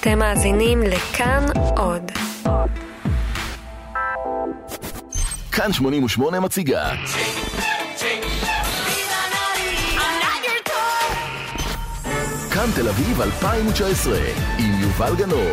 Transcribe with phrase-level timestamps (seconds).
[0.00, 2.02] אתם מאזינים לכאן עוד.
[5.52, 6.90] כאן 88 מציגה.
[12.54, 14.18] כאן תל אביב 2019
[14.58, 15.50] עם יובל גנור.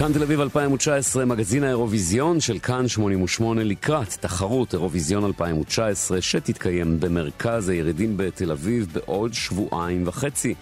[0.00, 7.68] כאן תל אביב 2019, מגזין האירוויזיון של כאן 88 לקראת תחרות אירוויזיון 2019 שתתקיים במרכז
[7.68, 10.54] הירידים בתל אביב בעוד שבועיים וחצי.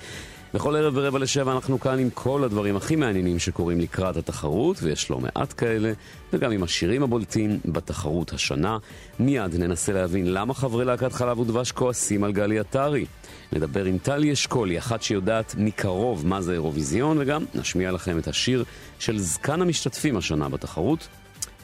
[0.55, 5.11] בכל ערב ברבע לשבע אנחנו כאן עם כל הדברים הכי מעניינים שקורים לקראת התחרות, ויש
[5.11, 5.93] לא מעט כאלה,
[6.33, 8.79] וגם עם השירים הבולטים בתחרות השנה.
[9.21, 13.07] מיד ננסה להבין למה חברי להקת חלב ודבש כועסים על גלי עטרי.
[13.53, 18.65] נדבר עם טלי אשכולי, אחת שיודעת מקרוב מה זה אירוויזיון, וגם נשמיע לכם את השיר
[18.99, 21.09] של זקן המשתתפים השנה בתחרות.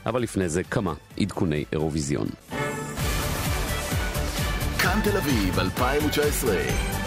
[0.06, 2.27] אבל לפני זה כמה עדכוני אירוויזיון.
[4.78, 7.04] כאן תל אביב 2019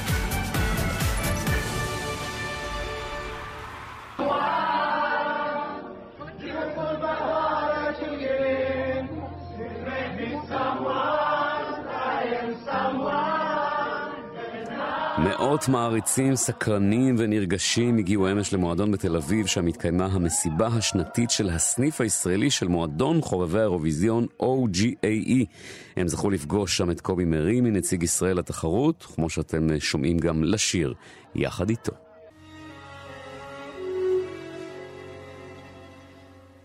[15.58, 22.02] מאות מעריצים סקרנים ונרגשים הגיעו אמש למועדון בתל אביב, שם התקיימה המסיבה השנתית של הסניף
[22.02, 25.46] הישראלי של מועדון חובבי האירוויזיון OGAE.
[25.98, 30.94] הם זכו לפגוש שם את קובי מרימי, נציג ישראל לתחרות, כמו שאתם שומעים גם לשיר
[31.36, 31.92] יחד איתו.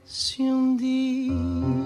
[0.04, 1.81] Se um dia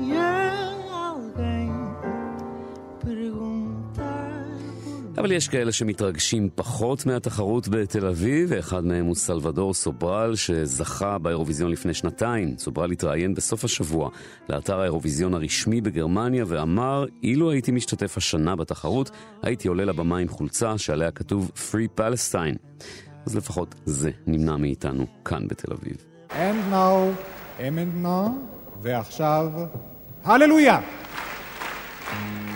[5.27, 11.71] אבל יש כאלה שמתרגשים פחות מהתחרות בתל אביב, ואחד מהם הוא סלבדור סוברל, שזכה באירוויזיון
[11.71, 12.59] לפני שנתיים.
[12.59, 14.11] סוברל התראיין בסוף השבוע
[14.49, 19.11] לאתר האירוויזיון הרשמי בגרמניה, ואמר, אילו הייתי משתתף השנה בתחרות,
[19.43, 22.85] הייתי עולה לבמה עם חולצה שעליה כתוב Free Palestine.
[23.27, 25.97] אז לפחות זה נמנע מאיתנו כאן בתל אביב.
[26.31, 28.29] And now, אמנטנה,
[28.83, 29.51] ועכשיו,
[30.25, 30.81] הללויה!
[32.11, 32.56] הללויה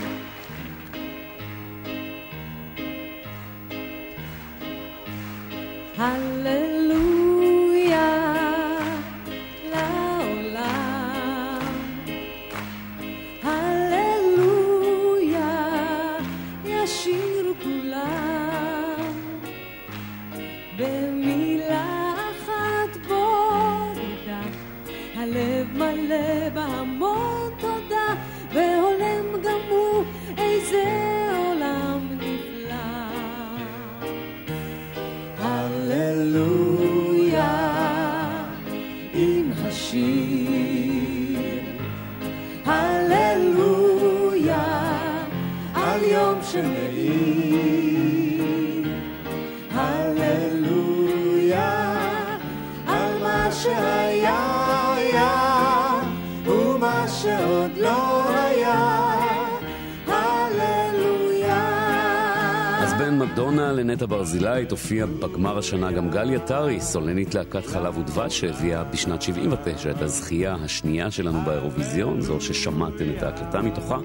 [63.51, 69.21] מדונה לנטע ברזילי תופיע בגמר השנה גם גלי עטרי, סולנית להקת חלב ודבש, שהביאה בשנת
[69.21, 73.97] 79 את הזכייה השנייה שלנו באירוויזיון, זו ששמעתם את ההקלטה מתוכה.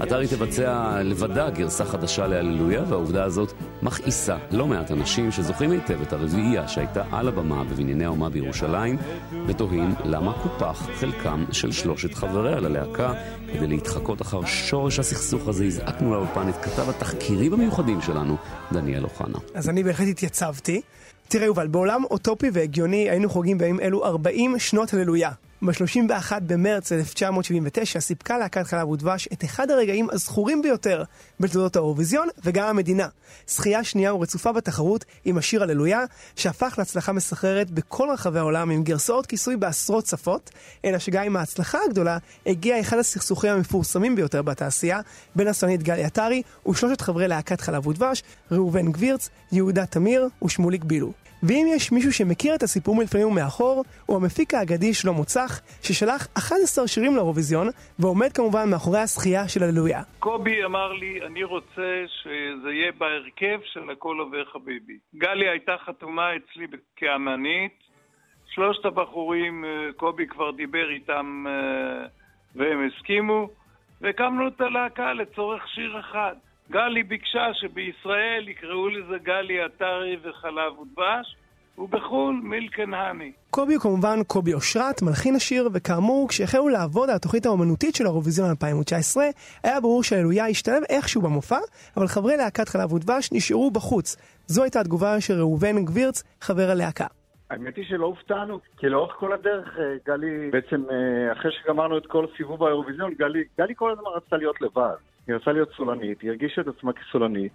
[0.00, 3.52] עטרי תבצע לבדה גרסה חדשה להללויה, והעובדה הזאת
[3.82, 8.96] מכעיסה לא מעט אנשים שזוכרים היטב את הרביעייה שהייתה על הבמה בבנייני האומה בירושלים,
[9.46, 13.12] ותוהים למה קופח חלקם של שלושת חבריה ללהקה.
[13.52, 18.36] כדי להתחקות אחר שורש הסכסוך הזה, הזעקנו לאולפן את כתב התחקירים המיוחדים שלנו,
[18.90, 19.38] דניאל אוחנה.
[19.54, 20.80] אז אני בהחלט התייצבתי.
[21.28, 25.30] תראה יובל, בעולם אוטופי והגיוני היינו חוגגים בימים אלו 40 שנות הללויה.
[25.62, 31.04] ב-31 במרץ 1979 סיפקה להקת חלב ודבש את אחד הרגעים הזכורים ביותר
[31.40, 33.08] בתולדות האירוויזיון וגם המדינה.
[33.48, 36.04] זכייה שנייה ורצופה בתחרות עם השיר הללויה,
[36.36, 40.50] שהפך להצלחה מסחררת בכל רחבי העולם עם גרסאות כיסוי בעשרות שפות,
[40.84, 45.00] אלא שגם עם ההצלחה הגדולה הגיע אחד הסכסוכים המפורסמים ביותר בתעשייה
[45.36, 51.12] בין הסונית גלי עטרי ושלושת חברי להקת חלב ודבש, ראובן גבירץ, יהודה תמיר ושמוליק בילו.
[51.42, 56.88] ואם יש מישהו שמכיר את הסיפור מלפנים ומאחור, הוא המפיק האגדי שלמה צח, ששלח 11
[56.88, 57.66] שירים לאירוויזיון,
[57.98, 60.02] ועומד כמובן מאחורי הזכייה של הללויה.
[60.18, 64.98] קובי אמר לי, אני רוצה שזה יהיה בהרכב של הכל עובר חביבי.
[65.14, 66.66] גלי הייתה חתומה אצלי
[66.96, 67.72] כאמנית,
[68.54, 72.06] שלושת הבחורים, אה, קובי כבר דיבר איתם אה,
[72.56, 73.48] והם הסכימו,
[74.00, 76.34] והקמנו את הלהקה לצורך שיר אחד.
[76.70, 81.36] גלי ביקשה שבישראל יקראו לזה גלי עטרי וחלב ודבש,
[81.78, 83.32] ובחו"ל מילקן האני.
[83.50, 88.50] קובי הוא כמובן קובי אושרת, מלחין השיר, וכאמור, כשהחלו לעבוד על התוכנית האומנותית של האירוויזיון
[88.50, 89.24] 2019,
[89.62, 91.58] היה ברור שהללויה השתלב איכשהו במופע,
[91.96, 94.16] אבל חברי להקת חלב ודבש נשארו בחוץ.
[94.46, 97.06] זו הייתה התגובה של ראובן גבירץ, חבר הלהקה.
[97.50, 102.06] האמת היא שלא הופתענו, כי לאורך כל הדרך אה, גלי, בעצם אה, אחרי שגמרנו את
[102.06, 104.94] כל סיבוב האירוויזיון, גלי, גלי כל הזמן רצתה להיות לבד.
[105.30, 107.52] היא רצתה להיות סולנית, היא הרגישה את עצמה כסולנית,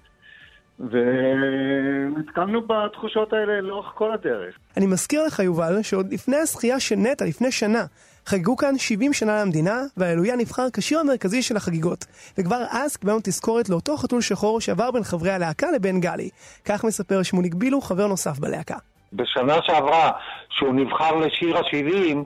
[0.80, 4.56] ונתקלנו בתחושות האלה לאורך כל הדרך.
[4.78, 7.86] אני מזכיר לך, יובל, שעוד לפני הזכייה של נטע, לפני שנה,
[8.26, 12.06] חגגו כאן 70 שנה למדינה, וההללויה נבחר כשיר המרכזי של החגיגות.
[12.38, 16.30] וכבר אז קיבלנו תזכורת לאותו חתול שחור שעבר בין חברי הלהקה לבין גלי.
[16.66, 18.78] כך מספר שמוליק בילו, חבר נוסף בלהקה.
[19.14, 20.12] בשנה שעברה,
[20.50, 22.18] שהוא נבחר לשיר ה-70,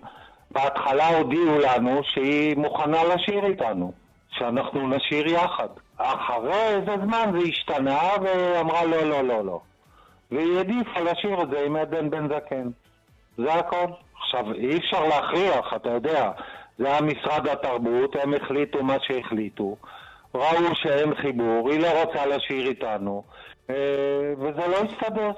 [0.52, 3.92] בהתחלה הודיעו לנו שהיא מוכנה לשיר איתנו,
[4.40, 5.68] שאנחנו נשיר יחד.
[5.98, 9.60] אחרי איזה זמן זה השתנה, ואמרה לא, לא, לא, לא.
[10.32, 12.70] והיא העדיפה לשיר את זה עם עדן בן זקן.
[13.38, 13.86] זה הכל.
[14.22, 16.32] עכשיו, אי אפשר להכריח, אתה יודע.
[16.80, 19.76] זה היה משרד התרבות, הם החליטו מה שהחליטו.
[20.36, 23.24] ראו שאין חיבור, היא לא רוצה לשיר איתנו,
[23.70, 23.76] אה,
[24.38, 25.32] וזה לא הסתדר.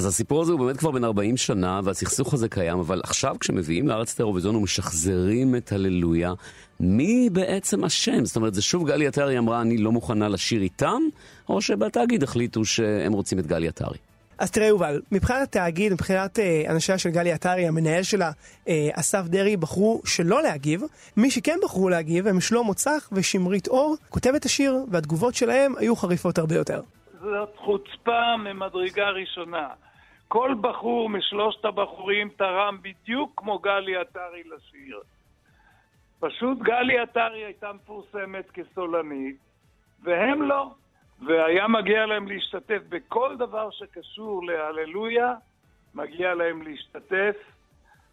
[0.00, 3.88] אז הסיפור הזה הוא באמת כבר בן 40 שנה, והסכסוך הזה קיים, אבל עכשיו כשמביאים
[3.88, 6.32] לארץ את האירוויזיון ומשחזרים את הללויה,
[6.80, 8.24] מי בעצם אשם?
[8.24, 11.02] זאת אומרת, זה שוב גלי עטרי אמרה, אני לא מוכנה לשיר איתם,
[11.48, 13.98] או שבתאגיד החליטו שהם רוצים את גלי עטרי?
[14.38, 18.30] אז תראה יובל, מבחינת התאגיד, מבחינת אה, אנשיה של גלי עטרי, המנהל שלה,
[18.68, 20.82] אה, אסף דרעי, בחרו שלא להגיב.
[21.16, 26.38] מי שכן בחרו להגיב הם שלמה צח ושמרית אור, כותבת השיר, והתגובות שלהם היו חריפות
[26.38, 26.80] הרבה יותר.
[27.20, 29.68] זאת חוצפה ממדרגה ראשונה.
[30.32, 35.00] כל בחור משלושת הבחורים תרם בדיוק כמו גלי עטרי לשיר.
[36.20, 39.36] פשוט גלי עטרי הייתה מפורסמת כסולנית,
[40.02, 40.70] והם לא.
[41.26, 45.34] והיה מגיע להם להשתתף בכל דבר שקשור להללויה,
[45.94, 47.36] מגיע להם להשתתף,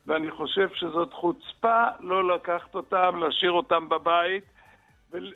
[0.07, 4.43] ואני חושב שזאת חוצפה לא לקחת אותם, להשאיר אותם בבית,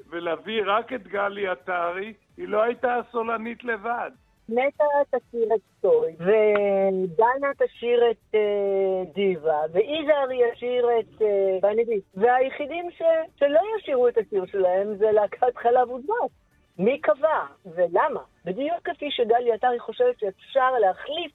[0.10, 4.12] ולהביא רק את גלי עטרי, היא לא הייתה הסולנית לבד.
[4.52, 11.22] נטע תשאיר את סטוי, ודנה תשאיר את uh, דיווה, ויזהר ישיר את
[11.62, 12.04] בני ביט.
[12.16, 13.02] והיחידים ש...
[13.40, 16.32] שלא ישירו את השיר שלהם זה להקת חלב ודבש.
[16.78, 18.22] מי קבע ולמה?
[18.46, 21.32] בדיוק כפי שגלי עטרי חושבת שאפשר להחליף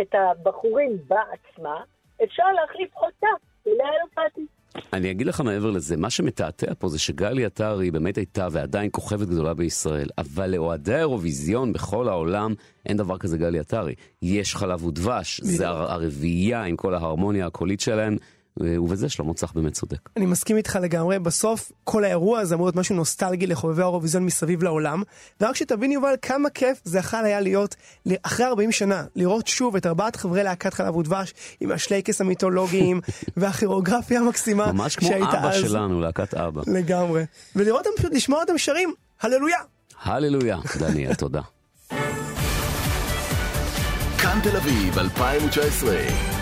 [0.00, 1.84] את הבחורים בעצמה,
[2.24, 3.26] אפשר להחליף אותה,
[3.66, 4.46] אליה אלפתי.
[4.92, 9.28] אני אגיד לך מעבר לזה, מה שמתעתע פה זה שגלי עטרי באמת הייתה ועדיין כוכבת
[9.28, 12.54] גדולה בישראל, אבל לאוהדי האירוויזיון בכל העולם
[12.86, 13.94] אין דבר כזה גלי עטרי.
[14.22, 18.16] יש חלב ודבש, זה הרביעייה עם כל ההרמוניה הקולית שלהם.
[18.56, 19.98] ובזה שלמה צח באמת צודק.
[20.16, 24.62] אני מסכים איתך לגמרי, בסוף כל האירוע הזה אמור להיות משהו נוסטלגי לחובבי האירוויזיון מסביב
[24.62, 25.02] לעולם,
[25.40, 27.74] ורק שתבין יובל כמה כיף זה יכול היה להיות
[28.22, 33.00] אחרי 40 שנה, לראות שוב את ארבעת חברי להקת חלב ודבש עם השלייקס המיתולוגיים
[33.36, 35.60] והכירוגרפיה המקסימה ממש כמו אבא אז.
[35.60, 36.62] שלנו, להקת אבא.
[36.66, 37.24] לגמרי.
[37.56, 39.58] ולראות אותם פשוט, לשמוע אותם שרים, הללויה.
[40.02, 41.40] הללויה, דניאל, תודה.
[44.18, 46.41] כאן תל אביב 2019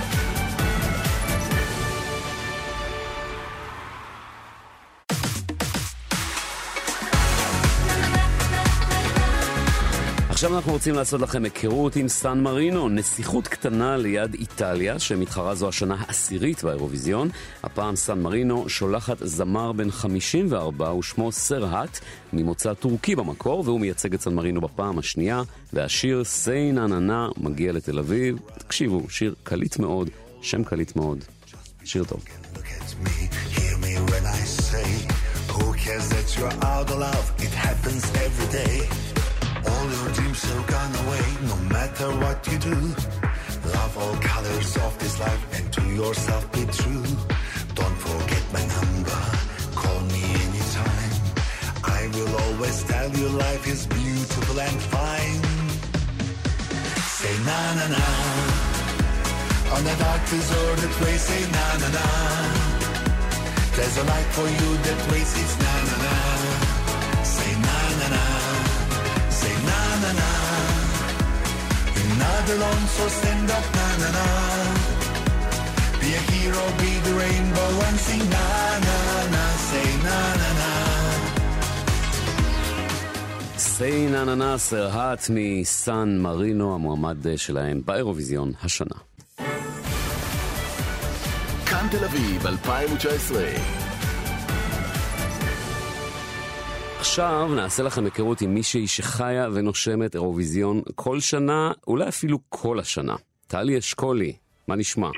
[10.41, 15.69] עכשיו אנחנו רוצים לעשות לכם היכרות עם סן מרינו, נסיכות קטנה ליד איטליה, שמתחרה זו
[15.69, 17.29] השנה העשירית באירוויזיון.
[17.63, 21.99] הפעם סן מרינו שולחת זמר בן 54 ושמו סרהט,
[22.33, 25.43] ממוצא טורקי במקור, והוא מייצג את סן מרינו בפעם השנייה,
[25.73, 28.39] והשיר "Say Na Na Na" מגיע לתל אביב.
[28.59, 30.11] תקשיבו, שיר קליט מאוד,
[30.43, 31.25] שם קליט מאוד.
[31.85, 32.25] שיר טוב.
[35.91, 37.27] Cares that you're out of love?
[37.47, 39.10] It happens every day.
[39.67, 42.77] All your dreams have gone away, no matter what you do.
[43.75, 47.05] Love all colors of this life and to yourself be true.
[47.75, 49.21] Don't forget my number,
[49.75, 51.13] call me anytime.
[51.85, 55.43] I will always tell you life is beautiful and fine.
[57.21, 58.07] Say na na na.
[59.77, 62.07] On the dark deserted way, say na na na.
[63.77, 66.80] There's a light for you that waits, it's na na na.
[72.55, 74.27] Alone, so stand up, na na na.
[76.01, 78.47] Be a hero, be the rainbow and sing na
[78.87, 78.99] na
[79.35, 79.45] na.
[79.69, 80.71] Say na na na.
[83.81, 88.97] סיי נה נה נה סרהט מסן מרינו, המועמד שלהם באירוויזיון השנה.
[91.67, 93.43] כאן תל אביב 2019
[97.01, 103.17] עכשיו נעשה לכם היכרות עם מישהי שחיה ונושמת אירוויזיון כל שנה, אולי אפילו כל השנה.
[103.47, 104.33] טלי אשכולי,
[104.69, 105.09] מה נשמע?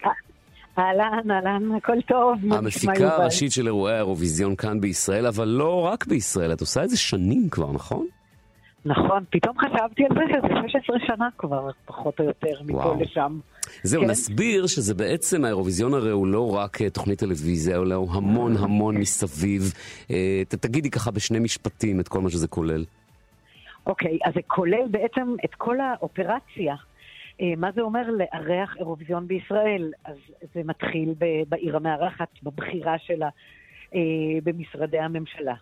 [0.78, 2.38] אהלן, אהלן, הכל טוב.
[2.52, 3.16] המפיקה?
[3.16, 7.48] הראשית של אירועי האירוויזיון כאן בישראל, אבל לא רק בישראל, את עושה את זה שנים
[7.50, 8.06] כבר, נכון?
[8.84, 12.96] נכון, פתאום חשבתי על זה שזה 16 שנה כבר, פחות או יותר, מפה.
[13.00, 13.38] לשם.
[13.82, 14.10] זהו, כן.
[14.10, 18.96] נסביר שזה בעצם, האירוויזיון הרי הוא לא רק אה, תוכנית טלוויזיה, אלא הוא המון המון
[18.96, 19.72] מסביב.
[20.10, 22.84] אה, תגידי ככה בשני משפטים את כל מה שזה כולל.
[23.86, 26.74] אוקיי, אז זה כולל בעצם את כל האופרציה.
[27.40, 29.92] אה, מה זה אומר לארח אירוויזיון בישראל?
[30.04, 30.16] אז
[30.54, 31.14] זה מתחיל
[31.48, 33.28] בעיר המארחת, בבחירה שלה,
[33.94, 34.00] אה,
[34.44, 35.54] במשרדי הממשלה,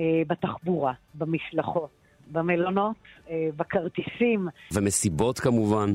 [0.00, 1.90] אה, בתחבורה, במשלחות,
[2.32, 2.96] במלונות,
[3.30, 5.94] אה, בכרטיסים, ומסיבות כמובן.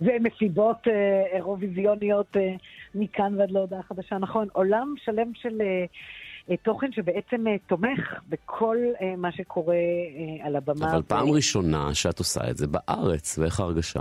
[0.00, 2.54] ומסיבות אה, אירוויזיוניות אה,
[2.94, 4.18] מכאן ועד להודעה חדשה.
[4.18, 5.84] נכון, עולם שלם של אה,
[6.50, 10.90] אה, תוכן שבעצם אה, תומך בכל אה, מה שקורה אה, על הבמה.
[10.90, 14.00] אבל ו- פעם ראשונה שאת עושה את זה בארץ, ואיך ההרגשה?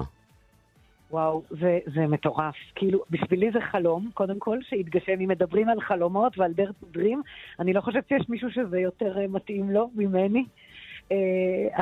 [1.11, 2.55] וואו, זה, זה מטורף.
[2.75, 5.19] כאילו, בשבילי זה חלום, קודם כל, שיתגשם.
[5.23, 7.21] אם מדברים על חלומות ועל דרך דרים,
[7.59, 10.45] אני לא חושבת שיש מישהו שזה יותר אה, מתאים לו ממני.
[11.11, 11.17] אה,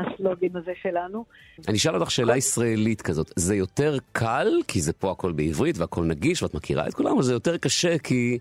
[0.01, 1.25] הסלוגן הזה שלנו.
[1.67, 6.03] אני אשאל אותך שאלה ישראלית כזאת, זה יותר קל, כי זה פה הכל בעברית והכל
[6.03, 8.39] נגיש ואת מכירה את כולם, או זה יותר קשה כי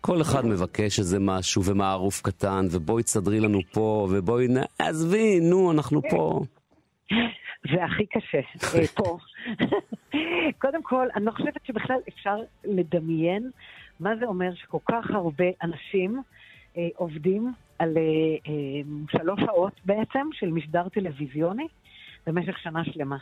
[0.00, 5.72] כל אחד מבקש איזה משהו ומערוף קטן, ובואי תסדרי לנו פה, ובואי, נ- עזבי, נו,
[5.72, 6.40] אנחנו פה.
[7.72, 8.38] זה הכי קשה,
[8.78, 9.18] אה, פה.
[10.62, 13.50] קודם כל, אני לא חושבת שבכלל אפשר לדמיין
[14.00, 16.22] מה זה אומר שכל כך הרבה אנשים
[16.76, 18.02] אה, עובדים על אה,
[18.52, 18.80] אה,
[19.18, 21.66] שלוש שעות בעצם של משדר טלוויזיוני
[22.26, 23.16] במשך שנה שלמה.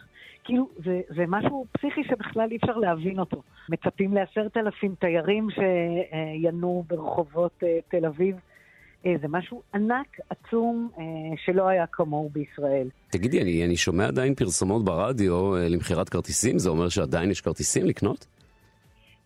[0.44, 3.42] כאילו, זה, זה משהו פסיכי שבכלל אי אפשר להבין אותו.
[3.68, 8.37] מצפים לעשרת אלפים תיירים שינועו ברחובות אה, תל אביב.
[9.21, 10.90] זה משהו ענק, עצום,
[11.44, 12.88] שלא היה כמוהו בישראל.
[13.11, 18.26] תגידי, אני, אני שומע עדיין פרסומות ברדיו למכירת כרטיסים, זה אומר שעדיין יש כרטיסים לקנות?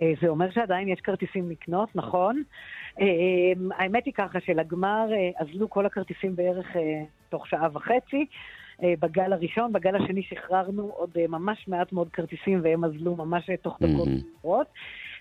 [0.02, 2.42] אה, זה אומר שעדיין יש כרטיסים לקנות, נכון.
[3.00, 3.06] אה,
[3.78, 8.26] האמת היא ככה שלגמר אה, אזלו כל הכרטיסים בערך אה, תוך שעה וחצי.
[8.82, 13.50] אה, בגל הראשון, בגל השני שחררנו עוד אה, ממש מעט מאוד כרטיסים והם אזלו ממש
[13.50, 14.66] אה, תוך דקות ספורות.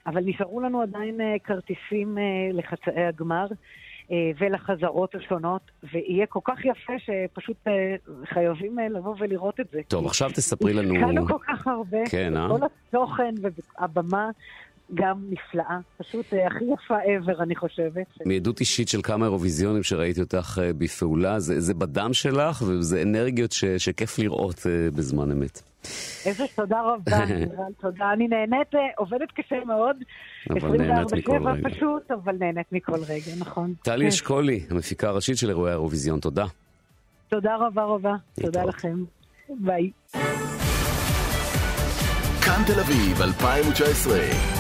[0.08, 3.46] אבל נשארו לנו עדיין אה, כרטיסים אה, לחצאי הגמר.
[4.12, 5.62] אה, ולחזרות השונות,
[5.94, 7.96] ויהיה כל כך יפה שפשוט אה,
[8.26, 9.82] חייבים אה, לבוא ולראות את זה.
[9.88, 10.96] טוב, עכשיו תספרי לנו...
[10.96, 12.48] השקענו כל כך הרבה, כן, אה?
[12.50, 14.30] כל התוכן והבמה
[14.94, 18.06] גם נפלאה, פשוט אה, הכי יפה ever, אני חושבת.
[18.26, 23.52] מעדות אישית של כמה אירוויזיונים שראיתי אותך אה, בפעולה, זה, זה בדם שלך וזה אנרגיות
[23.52, 25.62] ש, שכיף לראות אה, בזמן אמת.
[26.26, 28.14] איזה תודה רבה, לירן, תודה.
[28.14, 29.96] אני נהנית, עובדת קשה מאוד,
[30.50, 31.70] אבל נהנית מכל 24/7 רגע.
[31.70, 33.74] פשוט, אבל נהנית מכל רגע, נכון.
[33.84, 34.08] טלי כן.
[34.08, 36.46] אשכולי, המפיקה הראשית של אירועי האירוויזיון, תודה.
[37.30, 39.04] תודה רבה רבה, תודה לכם.
[39.50, 39.92] ביי.
[42.46, 44.55] כאן תל אביב 2019.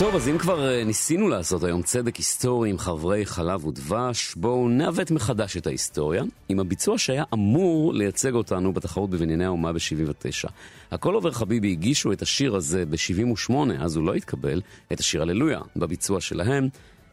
[0.00, 4.68] טוב, אז אם כבר אה, ניסינו לעשות היום צדק היסטורי עם חברי חלב ודבש, בואו
[4.68, 10.48] נעוות מחדש את ההיסטוריה, עם הביצוע שהיה אמור לייצג אותנו בתחרות בבנייני האומה ב-79.
[10.90, 14.60] הכל עובר חביבי הגישו את השיר הזה ב-78, אז הוא לא התקבל,
[14.92, 16.68] את השיר הללויה, בביצוע שלהם,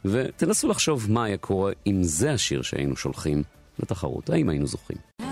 [0.05, 3.43] ותנסו לחשוב מה היה קורה אם זה השיר שהיינו שולחים
[3.79, 5.26] לתחרות, האם היינו זוכים.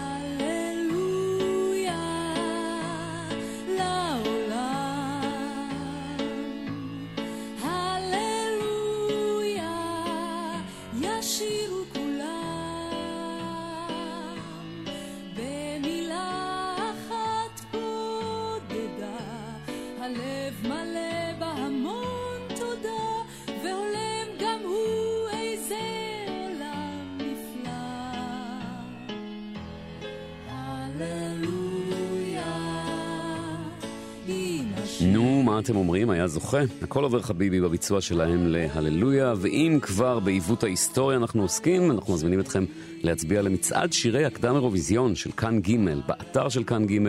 [35.55, 36.09] מה אתם אומרים?
[36.09, 36.57] היה זוכה?
[36.81, 42.65] הכל עובר חביבי בביצוע שלהם להללויה, ואם כבר בעיוות ההיסטוריה אנחנו עוסקים, אנחנו מזמינים אתכם
[43.03, 47.07] להצביע למצעד שירי הקדם אירוויזיון של כאן ג' באתר של כאן ג'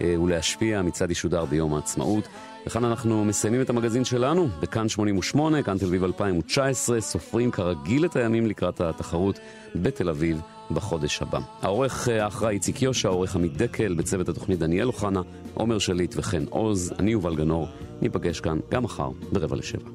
[0.00, 2.28] אה, ולהשפיע, המצעד ישודר ביום העצמאות.
[2.66, 8.16] וכאן אנחנו מסיימים את המגזין שלנו, בכאן 88, כאן תל אביב 2019, סופרים כרגיל את
[8.16, 9.38] הימים לקראת התחרות
[9.74, 11.38] בתל אביב בחודש הבא.
[11.62, 15.20] העורך אה, האחראי איציק יושע, העורך עמית דקל, בצוות התוכנית דניאל אוחנה,
[15.54, 17.68] עומר שליט וחן עוז, אני יובל גנור,
[18.02, 19.90] ניפגש כאן גם מחר ברבע לשבע.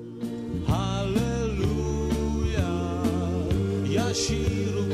[3.90, 4.85] ישירו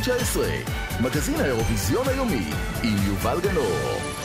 [0.00, 0.48] 2019,
[1.00, 2.44] מגזין האירוויזיון היומי,
[2.82, 4.19] עם יובל גנור.